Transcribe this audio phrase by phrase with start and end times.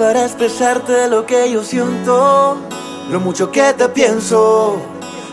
[0.00, 2.56] para expresarte lo que yo siento,
[3.10, 4.80] lo mucho que te pienso.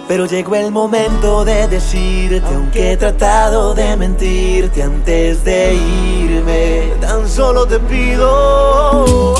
[0.10, 7.30] Pero llegó el momento de decirte, aunque he tratado de mentirte antes de irme, tan
[7.30, 9.36] solo te pido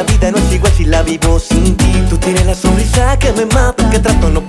[0.00, 1.92] La vida no es igual si la vivo sin ti.
[2.08, 4.39] Tú tienes la sonrisa que me mata, que trato no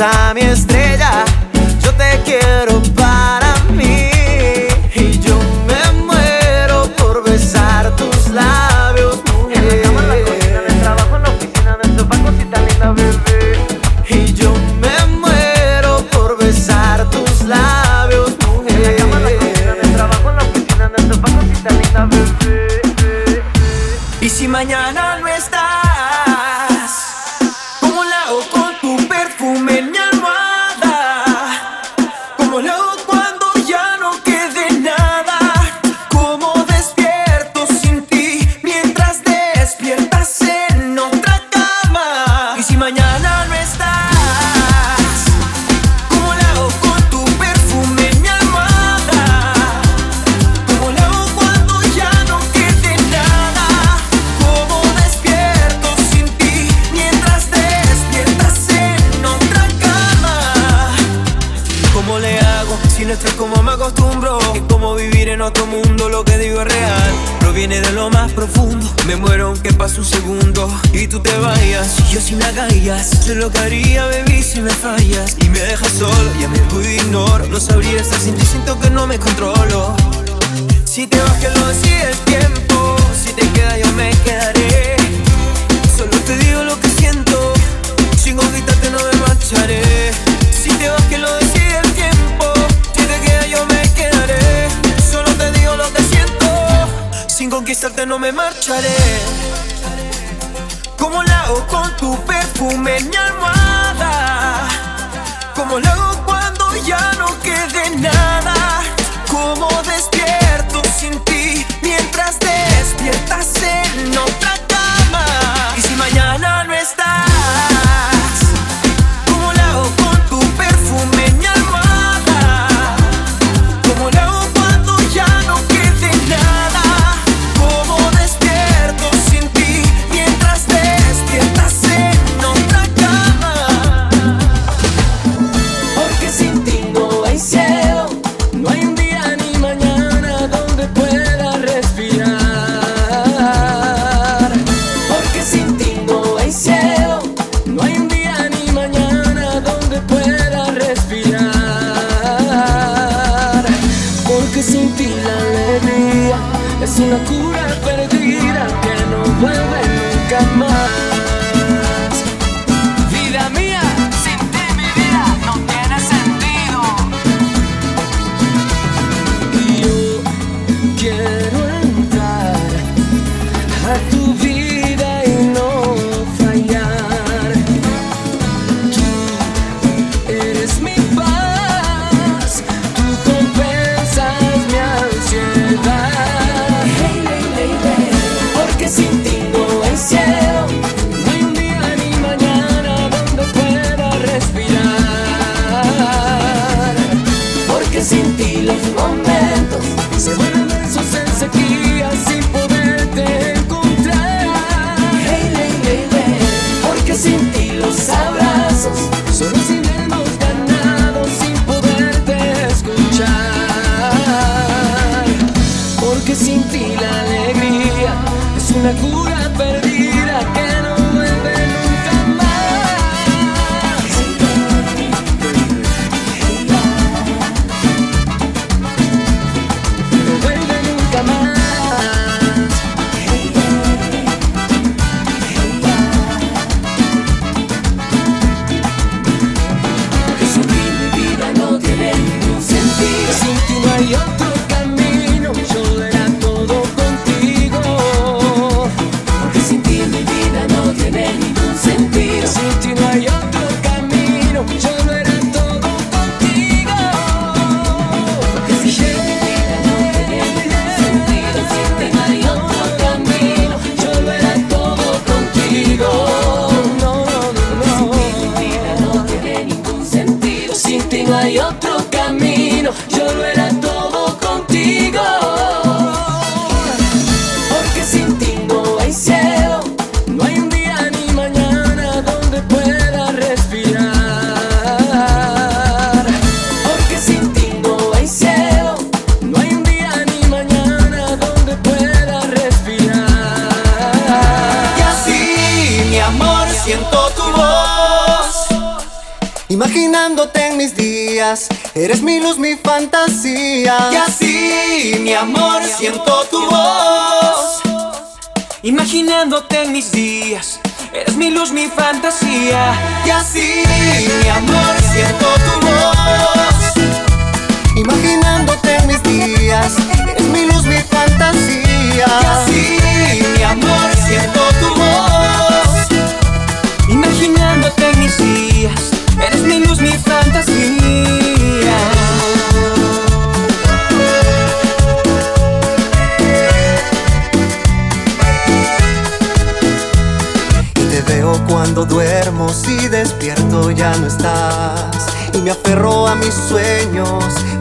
[0.00, 0.89] za mnie stryk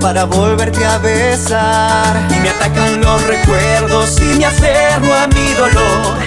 [0.09, 2.17] para volverte a besar.
[2.35, 6.17] Y me atacan los recuerdos y me aferro a mi dolor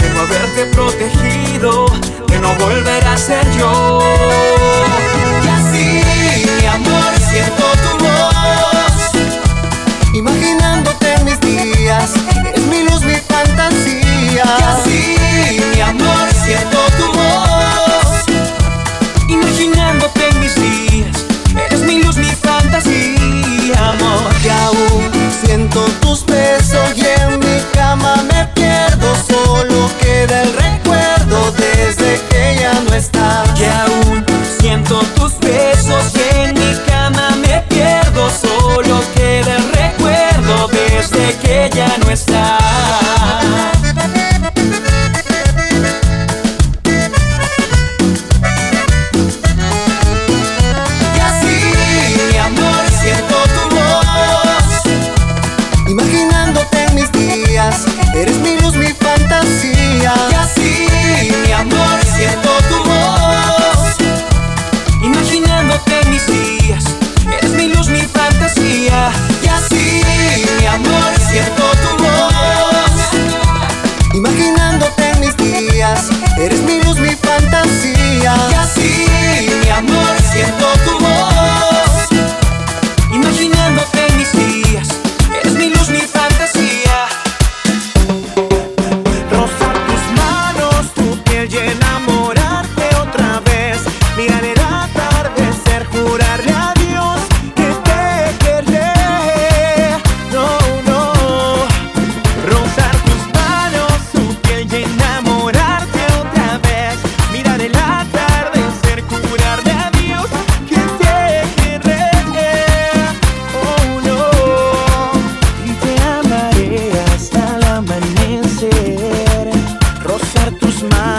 [0.00, 1.21] de haberte protegido.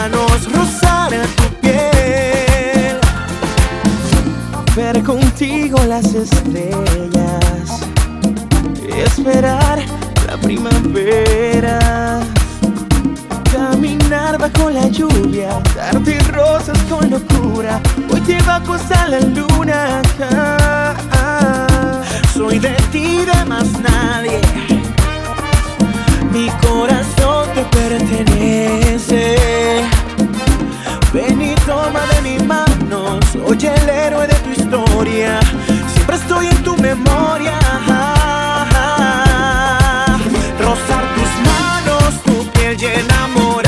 [0.04, 2.98] manos rozar tu piel,
[4.76, 7.80] ver contigo las estrellas,
[9.06, 9.78] esperar
[10.26, 12.20] la primavera,
[13.50, 17.80] caminar bajo la lluvia, darte rosas con locura,
[18.12, 20.02] hoy te bajo a la luna.
[22.34, 24.42] Soy de ti de más nadie,
[26.30, 29.93] mi corazón te pertenece.
[31.14, 35.38] Ven y toma de mis manos, Soy el héroe de tu historia.
[35.94, 37.56] Siempre estoy en tu memoria.
[40.58, 43.63] Rozar tus manos, tu piel llena amor.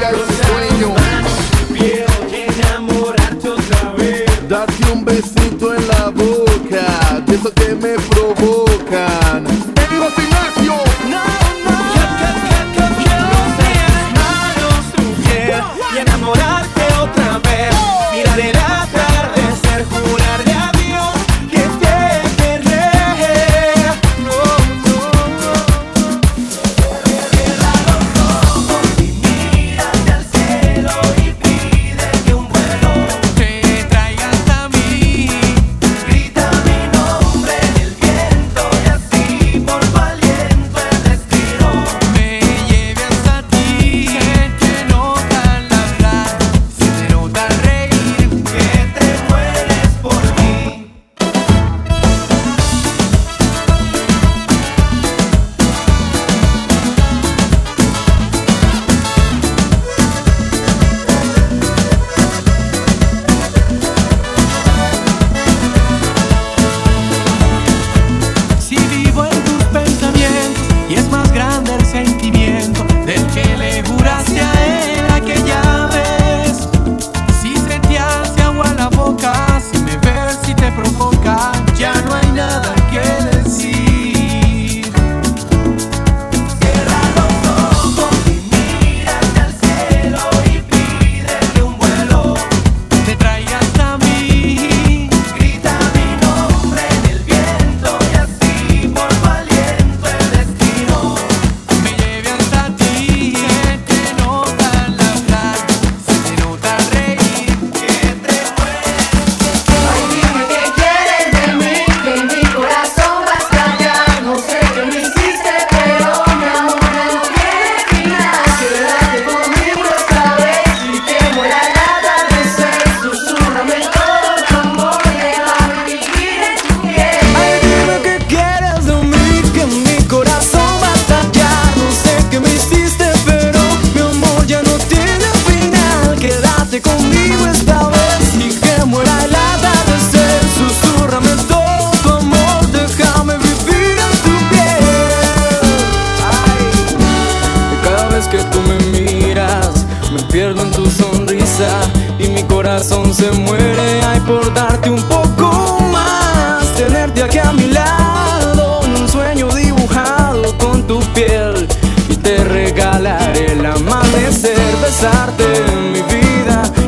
[0.00, 0.29] There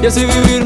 [0.03, 0.62] y así vivir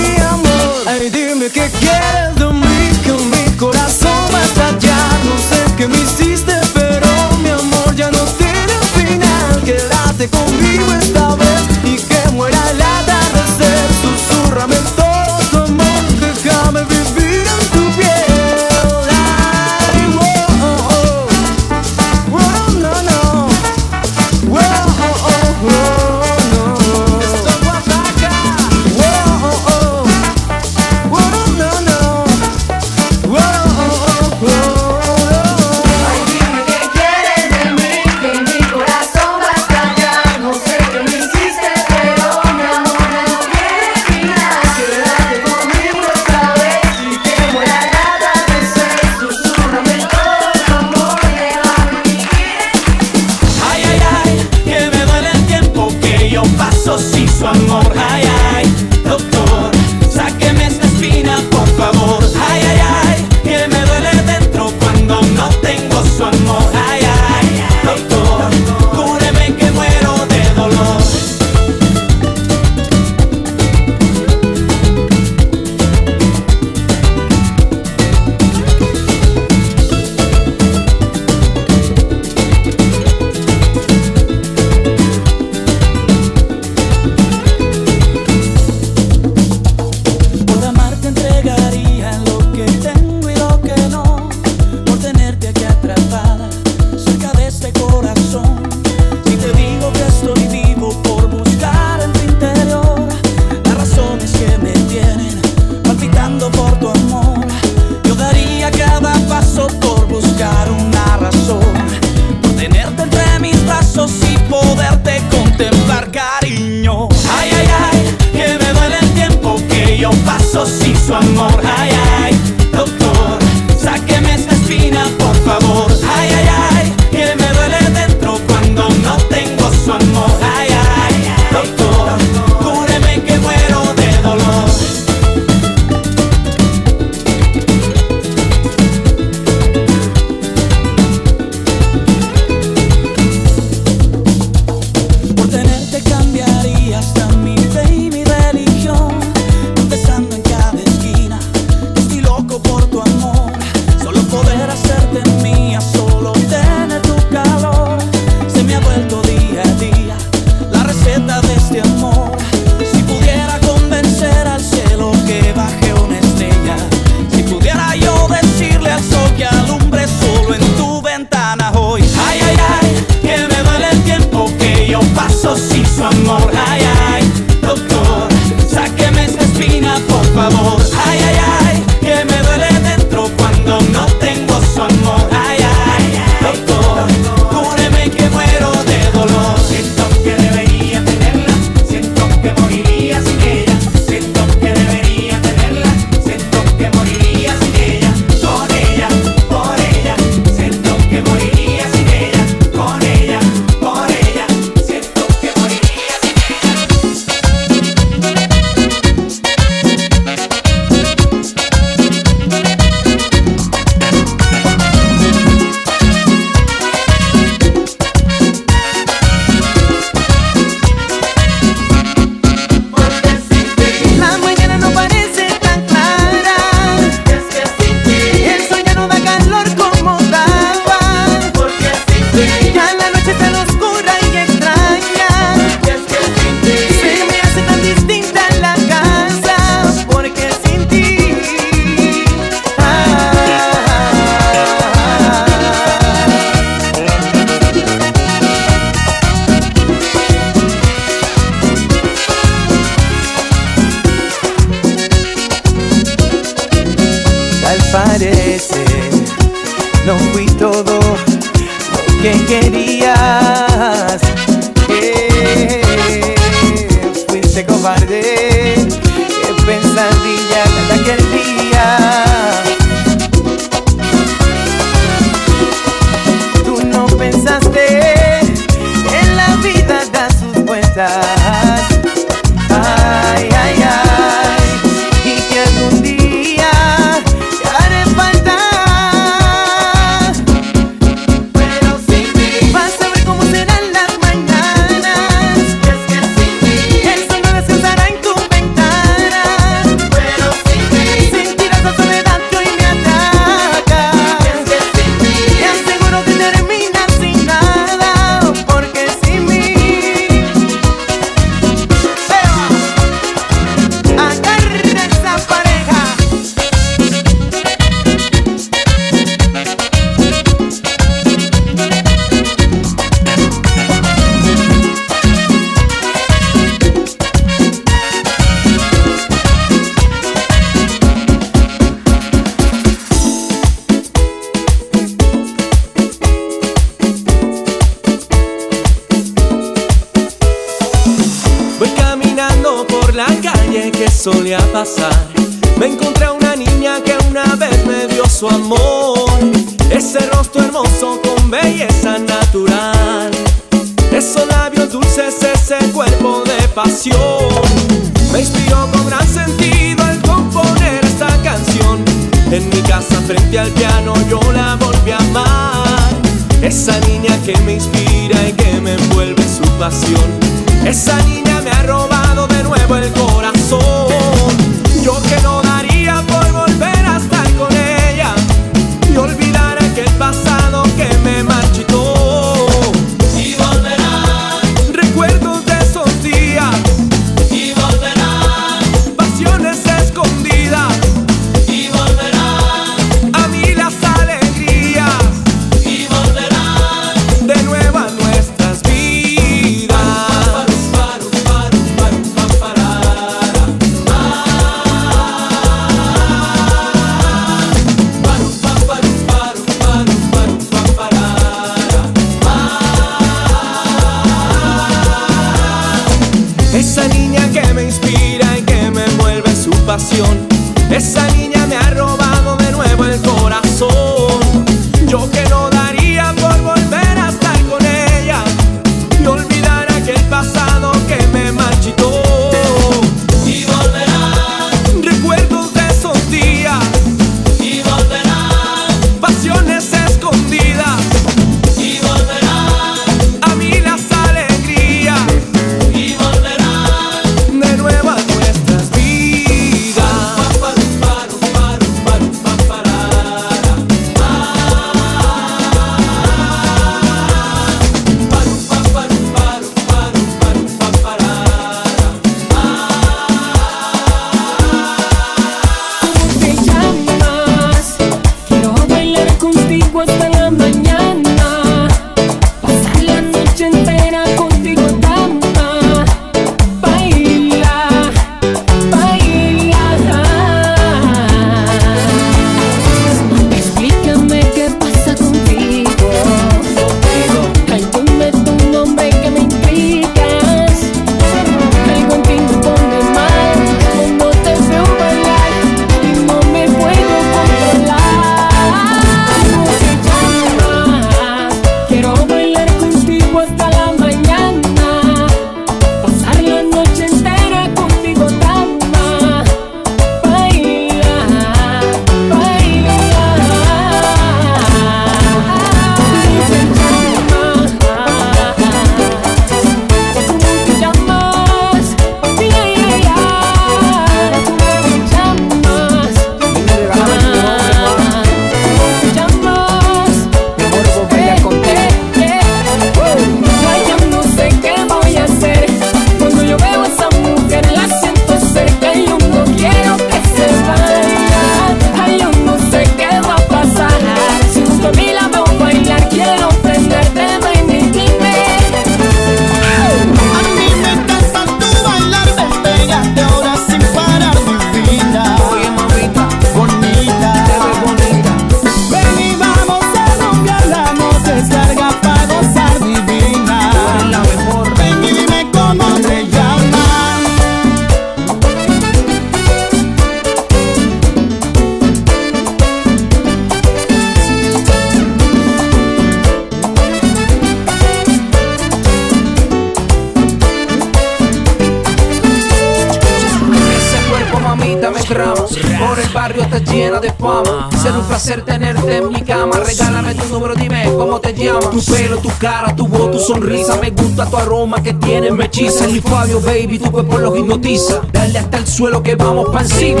[588.28, 589.58] placer tenerte en mi cama.
[589.64, 591.70] Regálame tu número, dime cómo te llamas.
[591.70, 593.76] Tu pelo, tu cara, tu voz, tu sonrisa.
[593.76, 595.88] Me gusta tu aroma que tienes, me hechiza.
[595.88, 598.02] Y Fabio, baby, tu cuerpo lo hipnotiza.
[598.12, 600.00] Dale hasta el suelo que vamos pa' encima.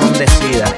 [0.00, 0.77] son.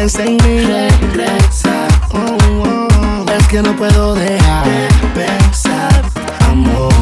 [0.00, 0.60] piensa en mí.
[1.12, 1.88] Regresa.
[2.12, 3.32] Oh, oh, oh.
[3.32, 6.02] Es que no puedo dejar de pensar,
[6.48, 6.92] amor.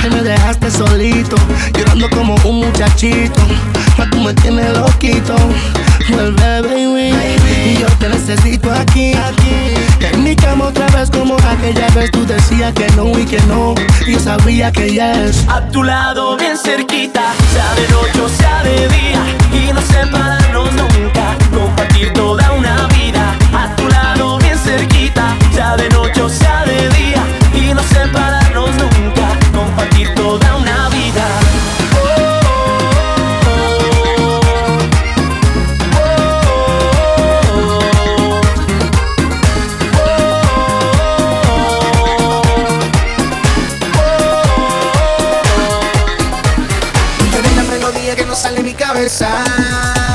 [0.00, 1.36] Que me dejaste solito,
[1.76, 3.40] llorando como un muchachito.
[3.98, 5.34] Mas tú me tienes loquito.
[6.08, 7.10] Vuelve, baby.
[7.10, 7.72] baby.
[7.72, 9.14] Y yo te necesito aquí.
[9.14, 9.74] aquí.
[10.12, 12.12] En mi cama otra vez, como aquella vez.
[12.12, 13.74] Tú decías que no y que no.
[14.06, 15.44] Y yo sabía que ya es.
[15.48, 16.05] A tu lado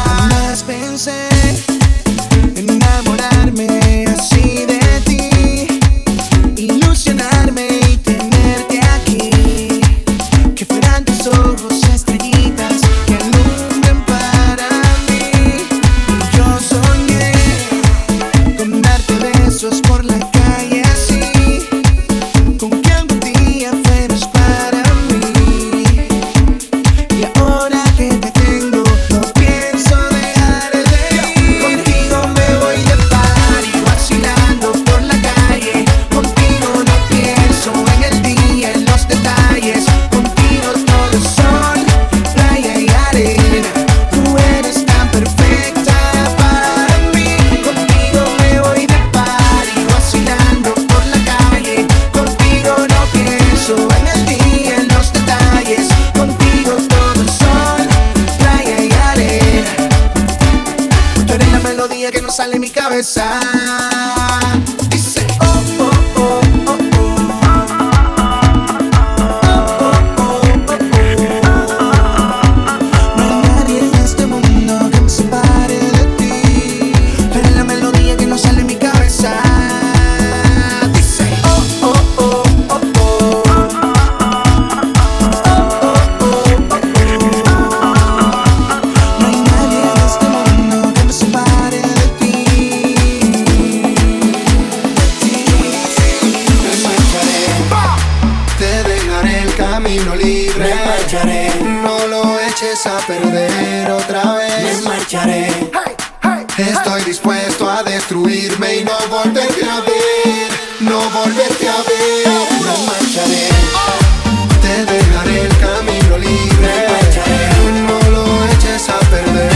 [0.06, 1.31] Jamás pensé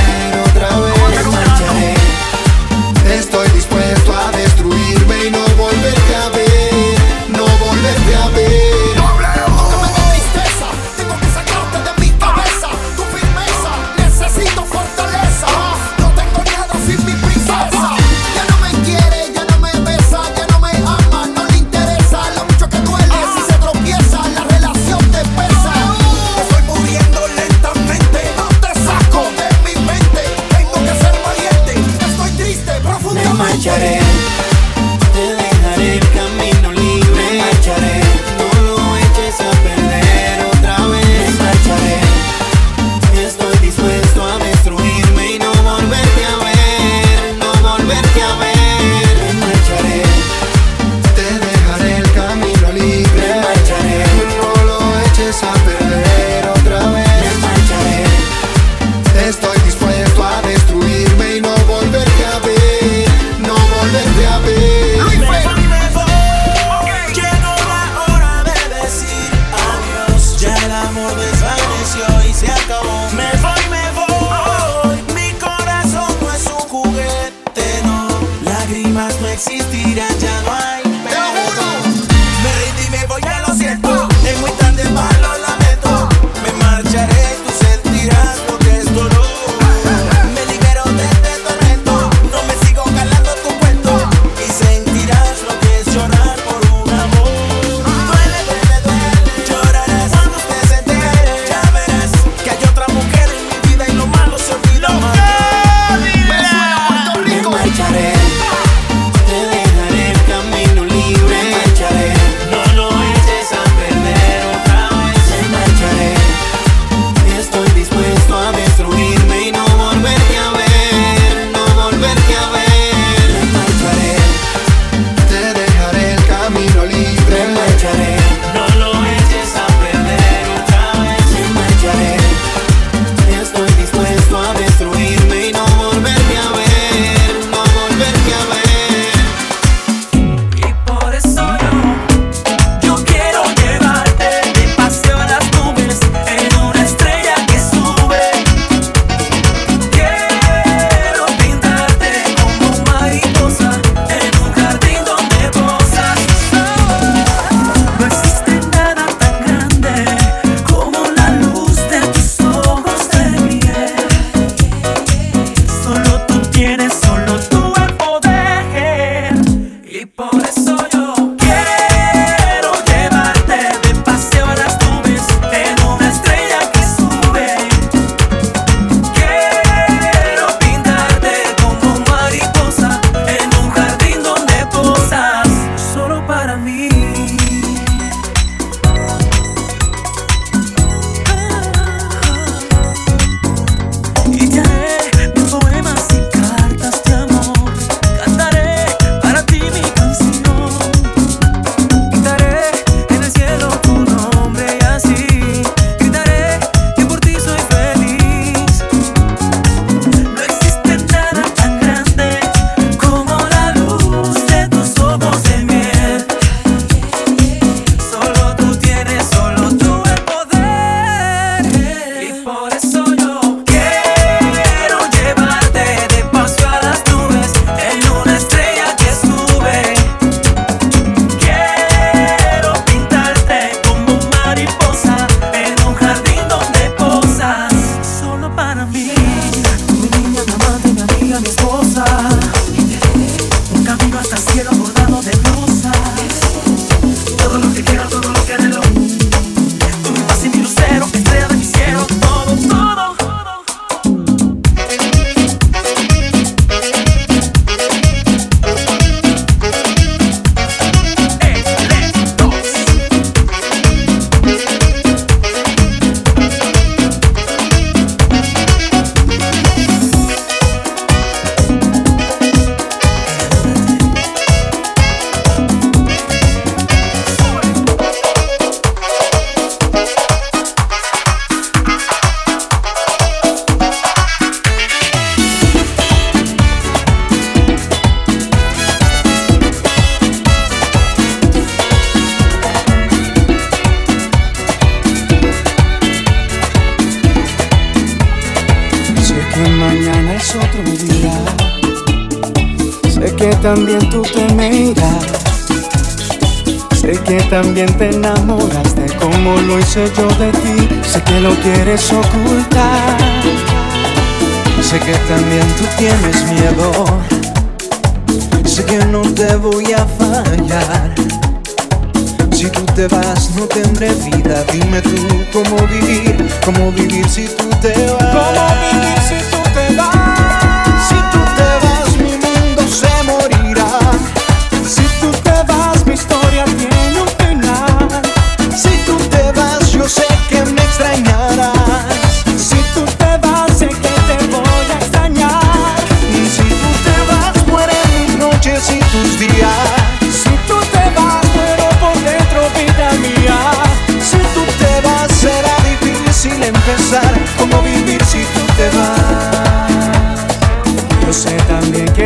[0.06, 0.35] end.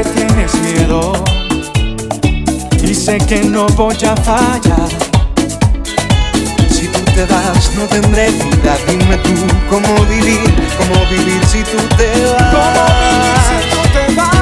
[0.03, 1.11] que tienes miedo
[2.81, 4.89] y sé que no voy a fallar.
[6.69, 8.77] Si tú te vas, no tendré vida.
[8.87, 9.31] Dime tú
[9.69, 12.11] cómo vivir, cómo vivir si tú te
[14.15, 14.38] vas.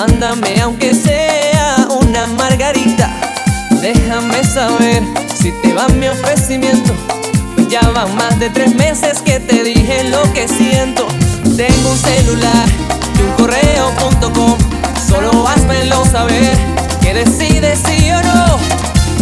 [0.00, 3.10] Mándame aunque sea una margarita.
[3.82, 5.02] Déjame saber
[5.38, 6.94] si te va mi ofrecimiento.
[7.54, 11.06] Pues ya van más de tres meses que te dije lo que siento.
[11.54, 12.66] Tengo un celular
[13.18, 14.56] y un correo.com.
[15.06, 16.56] Solo házmelo saber
[17.02, 18.58] que decides sí o no.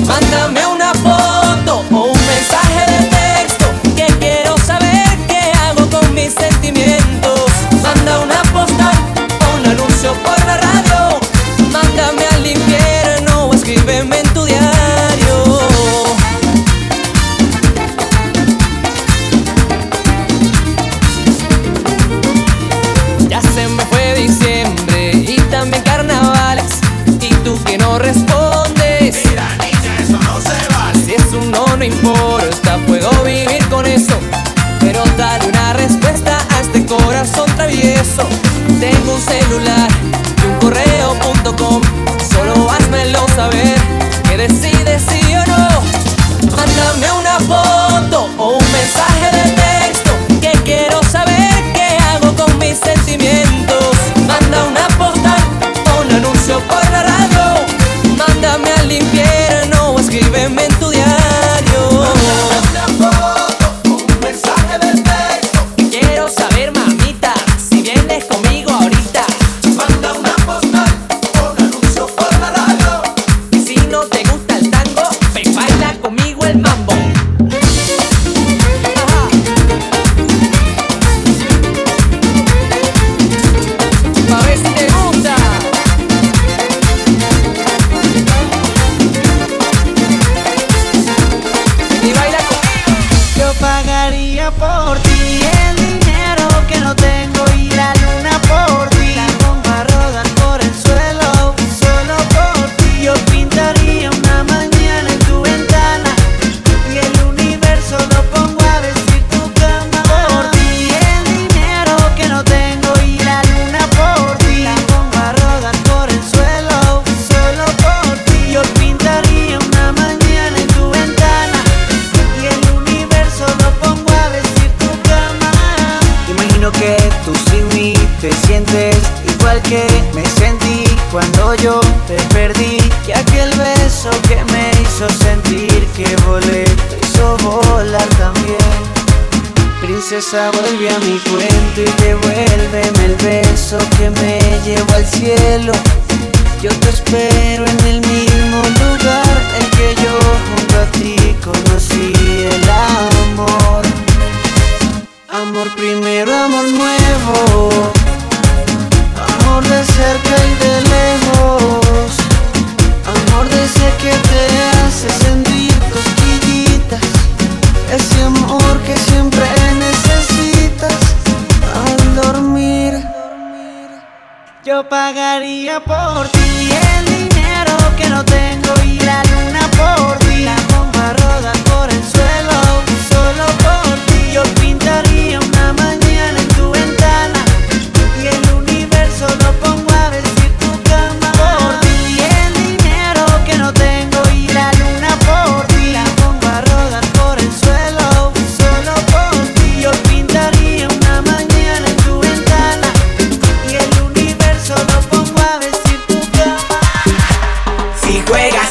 [0.07, 3.65] Mándame una foto o un mensaje de texto
[3.97, 7.08] que quiero saber qué hago con mis sentimientos.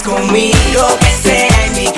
[0.07, 1.96] conmigo, que será en mi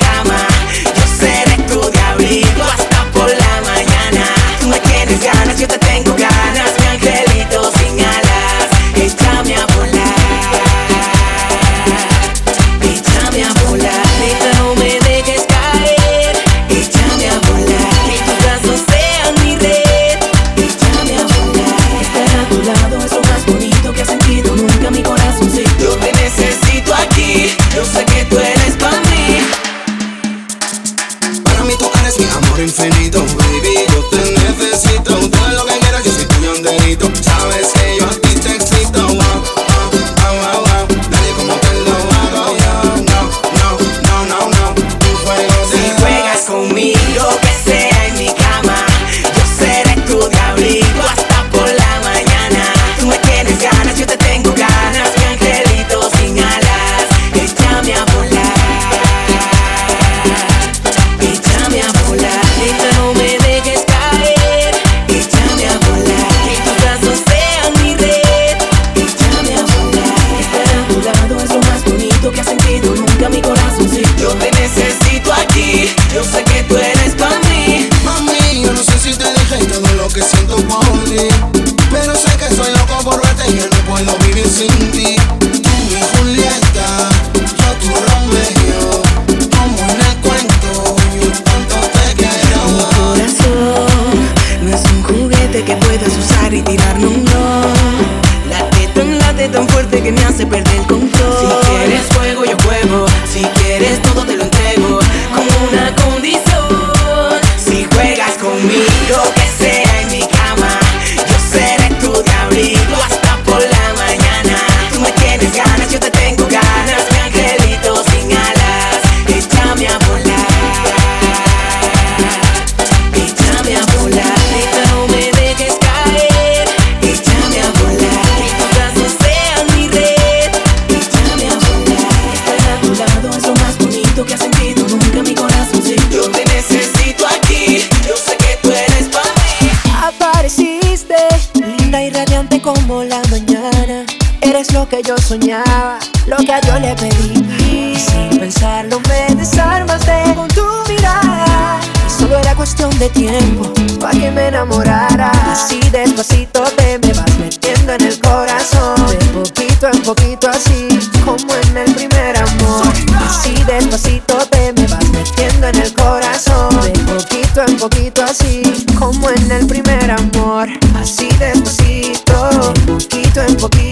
[145.30, 147.34] lo que a Dios le pedí.
[147.70, 151.78] Y sin pensarlo me desarmaste con tu mirada.
[152.04, 155.30] Y solo era cuestión de tiempo para que me enamorara.
[155.52, 158.96] Así despacito te me vas metiendo en el corazón.
[159.06, 160.88] De poquito en poquito así,
[161.24, 162.88] como en el primer amor.
[163.24, 166.70] Así despacito te me vas metiendo en el corazón.
[166.82, 168.62] De poquito en poquito así,
[168.98, 170.68] como en el primer amor.
[171.00, 173.89] Así despacito, de poquito en poquito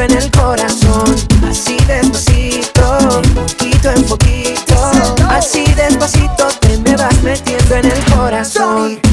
[0.00, 1.14] en el corazón.
[1.48, 4.92] Así despacito, poquito en poquito.
[5.28, 9.03] Así despacito te me vas metiendo en el corazón.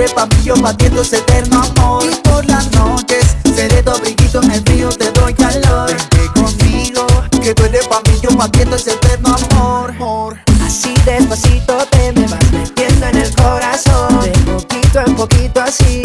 [0.00, 2.04] seré papillo batiendo ese eterno amor.
[2.10, 5.88] Y por las noches seré tu abriguito en el frío, te doy calor.
[5.88, 7.06] Vente conmigo,
[7.42, 9.90] que tú eres papillo batiendo ese eterno amor.
[9.90, 10.38] amor.
[10.64, 14.20] Así despacito te me vas metiendo en el corazón.
[14.22, 15.99] De poquito en poquito así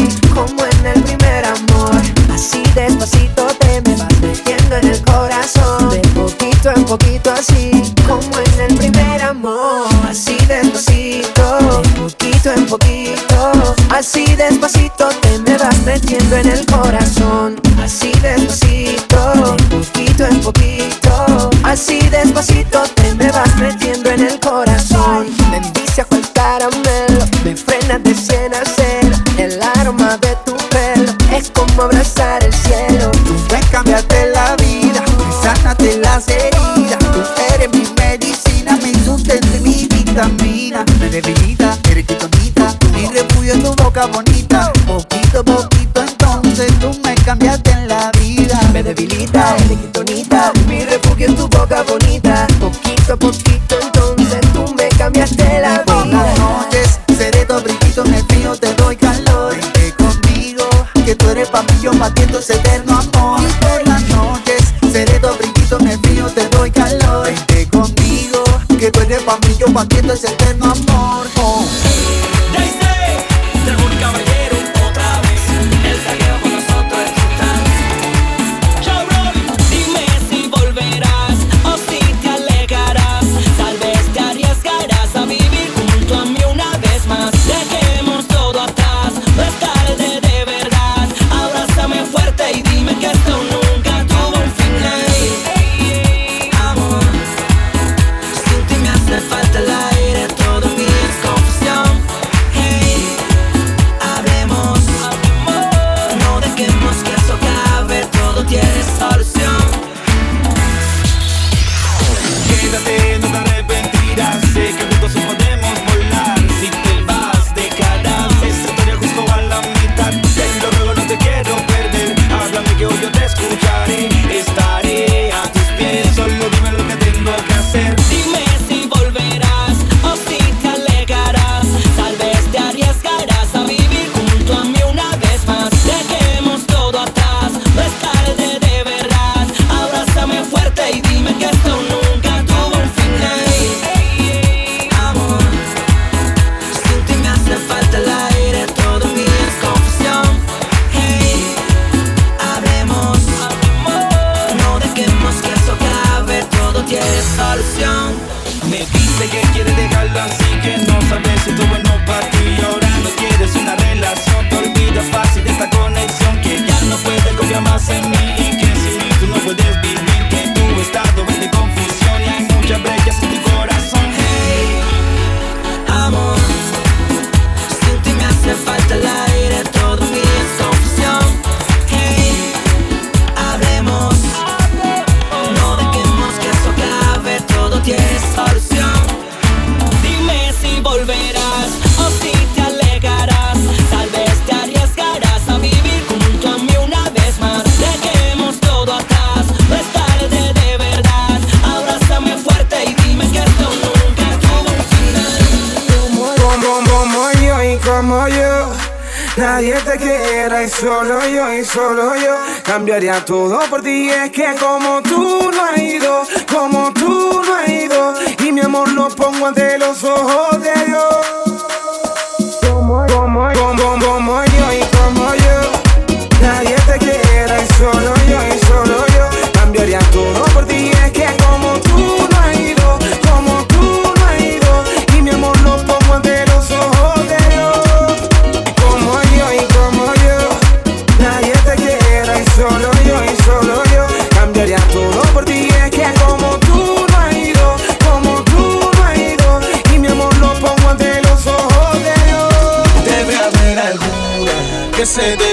[16.06, 16.66] haciendo en el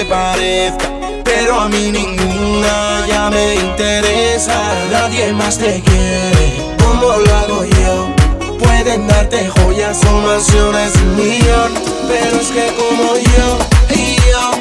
[0.05, 0.89] parezca,
[1.23, 4.55] pero a mí ninguna ya me interesa.
[4.91, 8.13] Nadie más te quiere como lo hago yo.
[8.59, 11.73] Pueden darte joyas o mansiones millón,
[12.07, 13.57] pero es que como yo
[13.95, 14.51] y yo,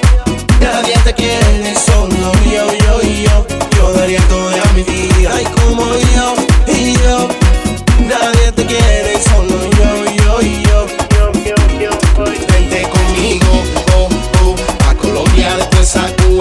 [0.61, 3.47] nadie te quiere, solo yo, yo y yo.
[3.77, 5.85] Yo daría toda mi vida, ay como
[6.15, 6.35] yo
[6.67, 7.29] y yo,
[8.01, 9.82] nadie te quiere, solo yo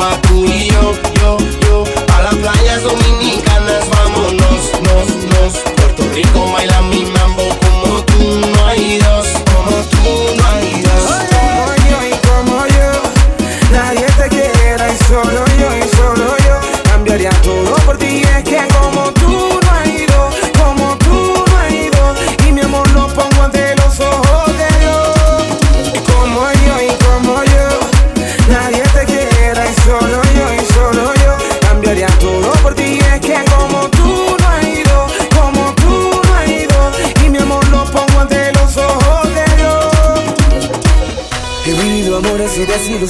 [0.02, 1.84] a y yo, yo, yo,
[2.16, 6.71] a las playas dominicanas, vámonos, nos, nos, Puerto Rico baila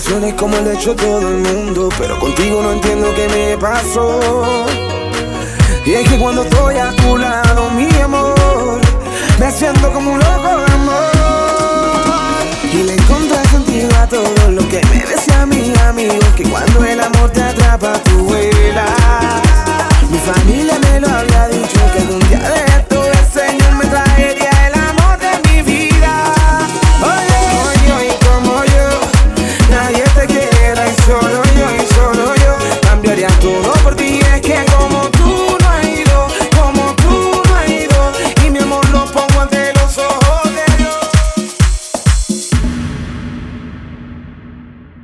[0.02, 4.66] desilusiones como ha hecho todo el mundo Pero contigo no entiendo qué me pasó.
[5.86, 8.80] Y es que cuando estoy a tu lado, mi amor
[9.40, 11.12] Me siento como un loco de amor.
[12.74, 17.00] Y le encontré sentido a todo lo que me decía mi amigo Que cuando el
[17.00, 18.90] amor te atrapa, tú vuelas.
[20.10, 24.51] Mi familia me lo había dicho Que algún día de esto el Señor me traería